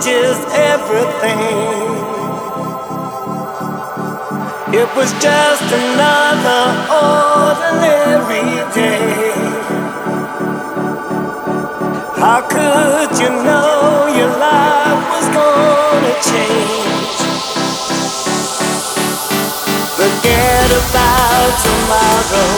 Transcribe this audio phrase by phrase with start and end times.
[0.00, 1.38] changes everything.
[4.72, 6.64] It was just another
[7.04, 9.32] ordinary day.
[12.16, 17.20] How could you know your life was gonna change?
[19.98, 22.52] Forget about tomorrow.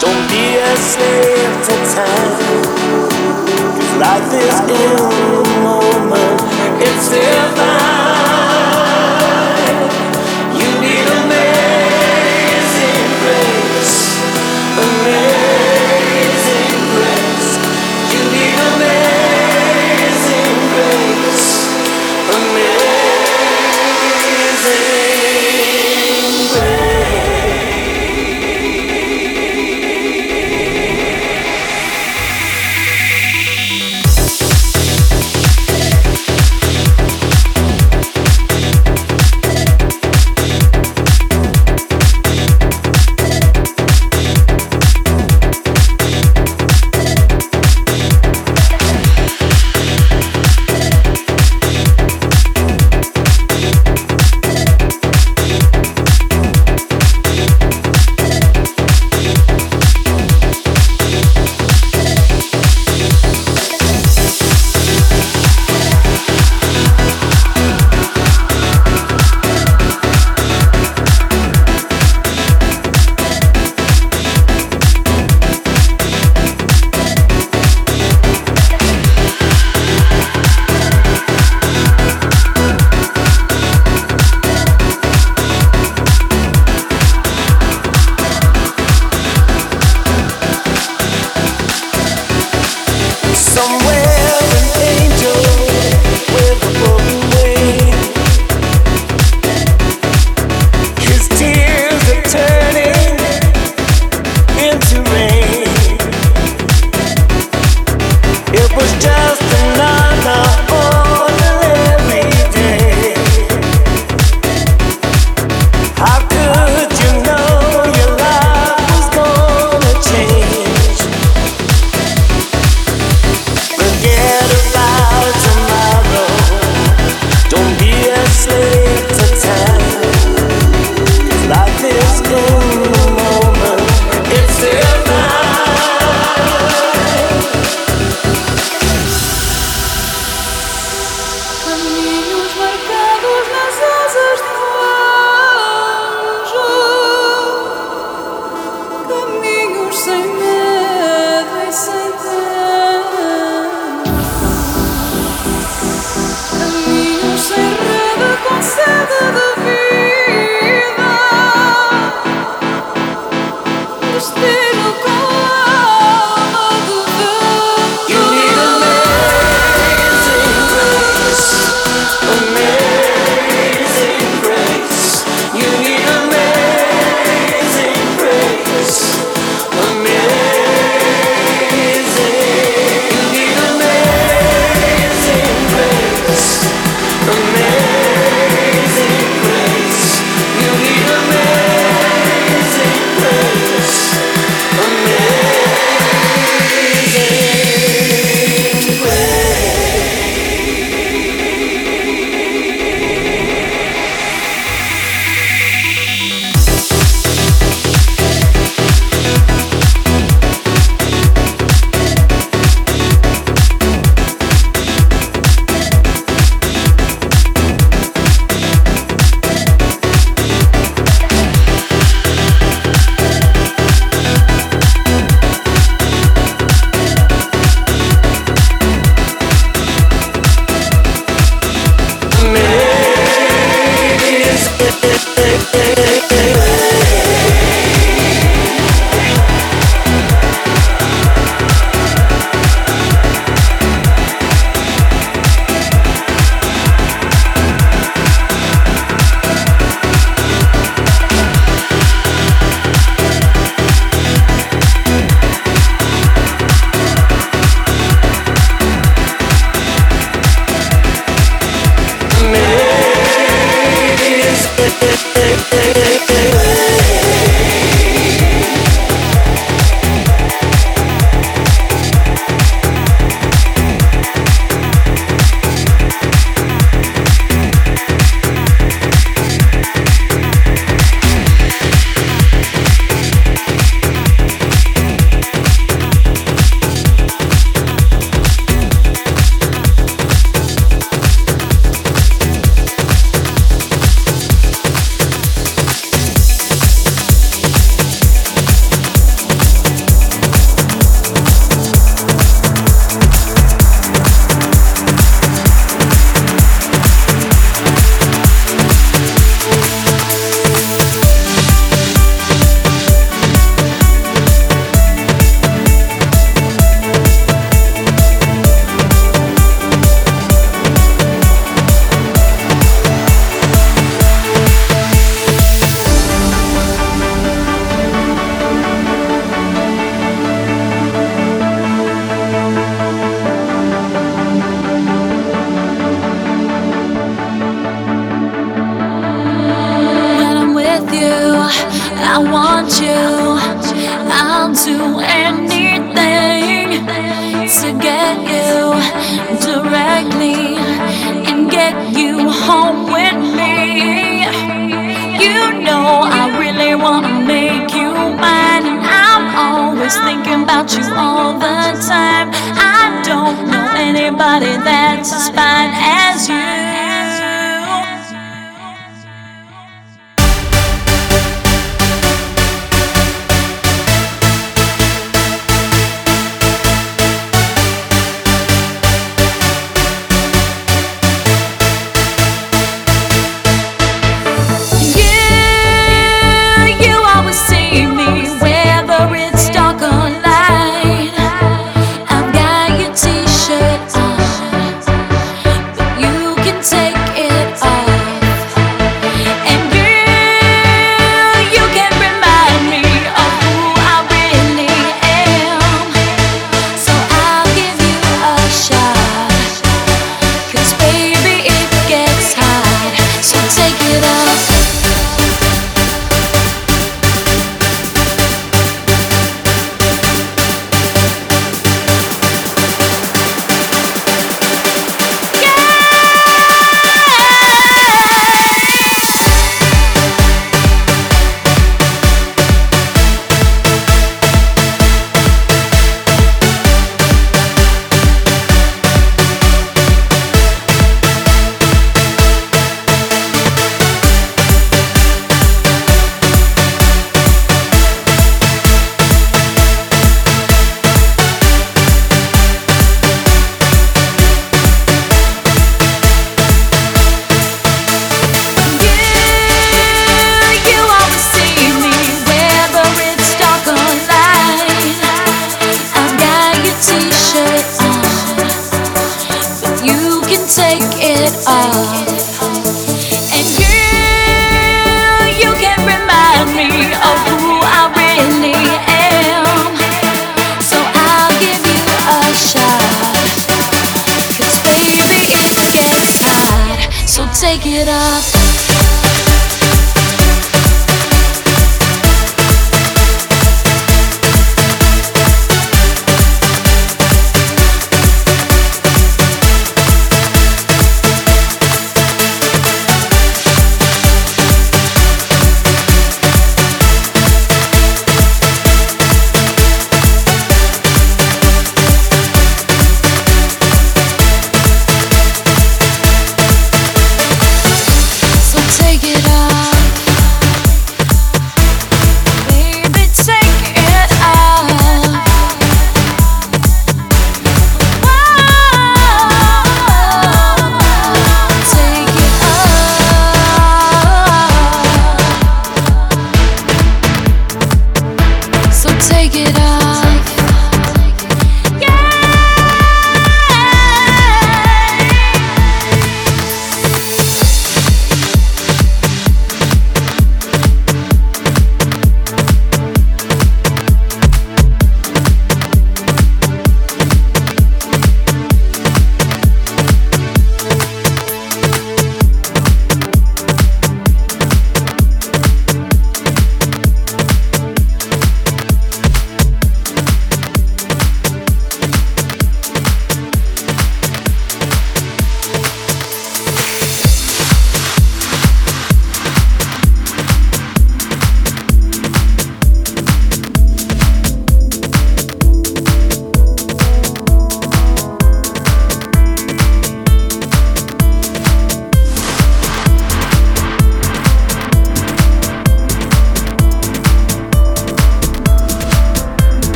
[0.00, 3.59] Don't be a slave to time.
[4.00, 6.40] Life is in the moment.
[6.80, 8.49] It's divine.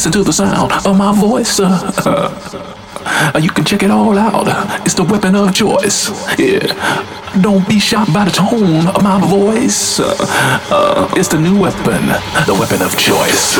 [0.00, 1.60] Listen to the sound of my voice.
[1.60, 4.46] Uh, you can check it all out.
[4.86, 6.08] It's the weapon of choice.
[6.38, 6.72] Yeah.
[7.42, 10.00] Don't be shocked by the tone of my voice.
[10.00, 12.06] Uh, it's the new weapon,
[12.46, 13.58] the weapon of choice.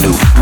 [0.00, 0.37] The